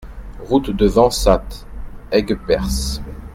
[0.39, 1.67] Route de Vensat,
[2.11, 3.01] Aigueperse